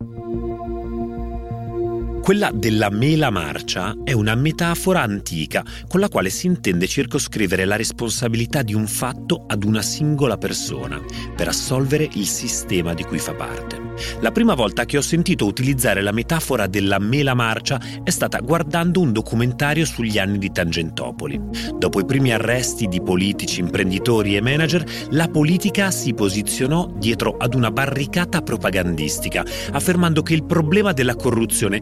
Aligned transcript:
Thank 0.00 0.14
you. 0.16 0.79
Quella 2.30 2.52
della 2.54 2.90
mela 2.90 3.28
marcia 3.30 3.92
è 4.04 4.12
una 4.12 4.36
metafora 4.36 5.02
antica 5.02 5.64
con 5.88 5.98
la 5.98 6.08
quale 6.08 6.30
si 6.30 6.46
intende 6.46 6.86
circoscrivere 6.86 7.64
la 7.64 7.74
responsabilità 7.74 8.62
di 8.62 8.72
un 8.72 8.86
fatto 8.86 9.46
ad 9.48 9.64
una 9.64 9.82
singola 9.82 10.38
persona 10.38 11.02
per 11.34 11.48
assolvere 11.48 12.08
il 12.12 12.28
sistema 12.28 12.94
di 12.94 13.02
cui 13.02 13.18
fa 13.18 13.34
parte. 13.34 13.80
La 14.20 14.30
prima 14.30 14.54
volta 14.54 14.84
che 14.84 14.96
ho 14.96 15.02
sentito 15.02 15.44
utilizzare 15.44 16.02
la 16.02 16.12
metafora 16.12 16.66
della 16.66 16.98
mela 16.98 17.34
marcia 17.34 17.80
è 18.02 18.10
stata 18.10 18.38
guardando 18.38 19.00
un 19.00 19.12
documentario 19.12 19.84
sugli 19.84 20.18
anni 20.18 20.38
di 20.38 20.52
Tangentopoli. 20.52 21.40
Dopo 21.76 22.00
i 22.00 22.04
primi 22.04 22.32
arresti 22.32 22.86
di 22.86 23.02
politici, 23.02 23.60
imprenditori 23.60 24.36
e 24.36 24.40
manager, 24.40 24.84
la 25.10 25.28
politica 25.28 25.90
si 25.90 26.14
posizionò 26.14 26.88
dietro 26.96 27.36
ad 27.36 27.54
una 27.54 27.70
barricata 27.70 28.40
propagandistica, 28.40 29.44
affermando 29.72 30.22
che 30.22 30.34
il 30.34 30.44
problema 30.44 30.92
della 30.92 31.16
corruzione 31.16 31.80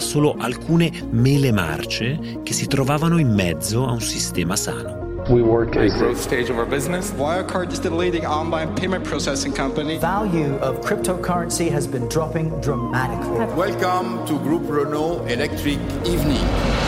solo 0.00 0.34
alcune 0.38 0.90
mele 1.10 1.52
marce 1.52 2.40
che 2.42 2.52
si 2.52 2.66
trovavano 2.66 3.18
in 3.18 3.32
mezzo 3.32 3.86
a 3.86 3.92
un 3.92 4.00
sistema 4.00 4.56
sano. 4.56 5.04
We 5.28 5.40
work 5.40 5.74
a 5.76 5.88
growth 5.88 6.18
stage 6.18 6.50
of 6.50 6.58
our 6.58 6.66
business. 6.66 7.10
Wirecard 7.12 7.72
is 7.72 7.80
the 7.80 7.88
leading 7.88 8.26
online 8.26 8.74
payment 8.74 9.04
processing 9.04 9.54
company. 9.54 9.96
Value 9.98 10.58
of 10.60 10.80
cryptocurrency 10.80 11.70
has 11.70 11.86
been 11.86 12.06
dropping 12.08 12.50
dramatically. 12.60 13.46
Welcome 13.56 14.26
to 14.26 14.38
Group 14.40 14.68
Renault 14.68 15.24
Electric 15.26 15.78
Evening. 16.04 16.83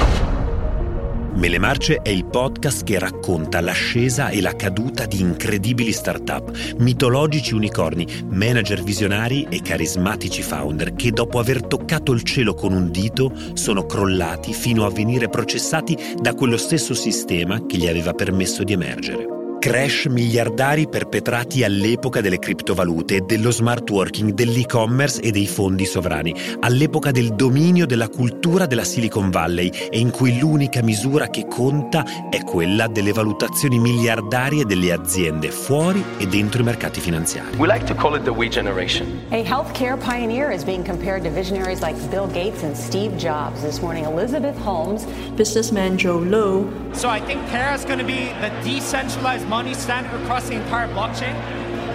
Mele 1.36 1.58
Marce 1.58 2.00
è 2.00 2.08
il 2.08 2.24
podcast 2.24 2.82
che 2.82 2.98
racconta 2.98 3.60
l'ascesa 3.60 4.30
e 4.30 4.40
la 4.40 4.56
caduta 4.56 5.04
di 5.04 5.20
incredibili 5.20 5.92
start-up, 5.92 6.74
mitologici 6.78 7.52
unicorni, 7.52 8.06
manager 8.30 8.82
visionari 8.82 9.46
e 9.50 9.60
carismatici 9.60 10.40
founder 10.40 10.94
che 10.94 11.10
dopo 11.10 11.38
aver 11.38 11.66
toccato 11.66 12.12
il 12.12 12.22
cielo 12.22 12.54
con 12.54 12.72
un 12.72 12.90
dito 12.90 13.30
sono 13.52 13.84
crollati 13.84 14.54
fino 14.54 14.86
a 14.86 14.90
venire 14.90 15.28
processati 15.28 16.14
da 16.18 16.32
quello 16.32 16.56
stesso 16.56 16.94
sistema 16.94 17.66
che 17.66 17.76
gli 17.76 17.86
aveva 17.86 18.14
permesso 18.14 18.64
di 18.64 18.72
emergere 18.72 19.35
crash 19.58 20.06
miliardari 20.06 20.88
perpetrati 20.88 21.64
all'epoca 21.64 22.20
delle 22.20 22.38
criptovalute, 22.38 23.24
dello 23.26 23.50
smart 23.50 23.88
working, 23.90 24.32
dell'e-commerce 24.32 25.20
e 25.20 25.30
dei 25.30 25.46
fondi 25.46 25.84
sovrani, 25.84 26.34
all'epoca 26.60 27.10
del 27.10 27.34
dominio 27.34 27.86
della 27.86 28.08
cultura 28.08 28.66
della 28.66 28.84
Silicon 28.84 29.30
Valley 29.30 29.70
e 29.90 29.98
in 29.98 30.10
cui 30.10 30.38
l'unica 30.38 30.82
misura 30.82 31.28
che 31.28 31.46
conta 31.46 32.04
è 32.30 32.42
quella 32.44 32.86
delle 32.86 33.12
valutazioni 33.12 33.78
miliardarie 33.78 34.64
delle 34.64 34.92
aziende 34.92 35.50
fuori 35.50 36.04
e 36.18 36.26
dentro 36.26 36.60
i 36.60 36.64
mercati 36.64 37.00
finanziari. 37.00 37.56
We 37.56 37.66
like 37.66 37.86
to 37.86 37.94
call 37.94 38.16
it 38.16 38.22
the 38.24 38.30
we 38.30 38.48
generation. 38.48 39.20
A 39.30 39.42
healthcare 39.42 39.96
pioneer 39.96 40.52
is 40.52 40.64
being 40.64 40.84
compared 40.84 41.22
to 41.24 41.30
visionaries 41.30 41.80
like 41.80 41.96
Bill 42.10 42.28
Gates 42.28 42.62
and 42.62 42.74
Steve 42.76 43.16
Jobs. 43.16 43.62
This 43.62 43.80
morning, 43.80 44.04
Elizabeth 44.04 44.56
Holmes, 44.58 45.04
businessman 45.36 45.96
Joe 45.96 46.18
Lowe. 46.18 46.68
So 46.92 47.08
I 47.08 47.20
think 47.20 47.40
Terra 47.50 47.74
is 47.74 47.84
going 47.84 47.98
to 47.98 48.04
be 48.04 48.32
the 48.40 48.50
decentralized 48.62 49.45
money 49.48 49.74
standard 49.74 50.20
across 50.22 50.48
the 50.48 50.54
entire 50.54 50.88
blockchain, 50.88 51.34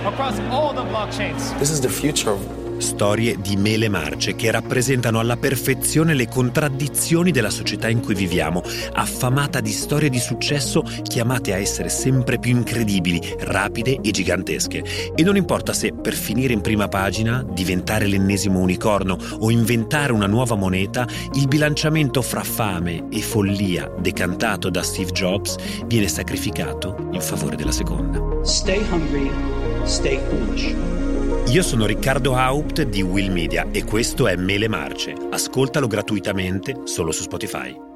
across 0.07 0.39
all 0.51 0.73
the 0.73 0.83
blockchains. 0.83 1.57
This 1.59 1.69
is 1.69 1.81
the 1.81 1.89
future 1.89 2.31
of 2.31 2.60
Storie 2.81 3.37
di 3.39 3.55
mele 3.55 3.89
marce 3.89 4.35
che 4.35 4.51
rappresentano 4.51 5.19
alla 5.19 5.37
perfezione 5.37 6.13
le 6.13 6.27
contraddizioni 6.27 7.31
della 7.31 7.49
società 7.49 7.87
in 7.87 8.01
cui 8.01 8.15
viviamo, 8.15 8.61
affamata 8.93 9.61
di 9.61 9.71
storie 9.71 10.09
di 10.09 10.19
successo 10.19 10.83
chiamate 11.03 11.53
a 11.53 11.57
essere 11.57 11.89
sempre 11.89 12.39
più 12.39 12.51
incredibili, 12.51 13.21
rapide 13.39 13.99
e 14.01 14.11
gigantesche. 14.11 14.83
E 15.15 15.23
non 15.23 15.37
importa 15.37 15.73
se 15.73 15.93
per 15.93 16.13
finire 16.13 16.53
in 16.53 16.61
prima 16.61 16.87
pagina, 16.87 17.45
diventare 17.47 18.07
l'ennesimo 18.07 18.59
unicorno 18.59 19.17
o 19.39 19.51
inventare 19.51 20.11
una 20.11 20.27
nuova 20.27 20.55
moneta, 20.55 21.07
il 21.33 21.47
bilanciamento 21.47 22.21
fra 22.21 22.43
fame 22.43 23.07
e 23.11 23.21
follia 23.21 23.89
decantato 23.99 24.69
da 24.69 24.81
Steve 24.81 25.11
Jobs 25.11 25.55
viene 25.85 26.07
sacrificato 26.07 27.09
in 27.11 27.21
favore 27.21 27.55
della 27.55 27.71
seconda. 27.71 28.43
Stay 28.43 28.81
hungry, 28.89 29.29
stay 29.85 30.19
foolish. 30.29 31.10
Io 31.47 31.63
sono 31.63 31.85
Riccardo 31.85 32.35
Haupt 32.35 32.83
di 32.83 33.01
Will 33.01 33.31
Media 33.31 33.67
e 33.71 33.83
questo 33.83 34.27
è 34.27 34.35
Mele 34.37 34.69
Marce. 34.69 35.13
Ascoltalo 35.31 35.87
gratuitamente 35.87 36.81
solo 36.85 37.11
su 37.11 37.23
Spotify. 37.23 37.90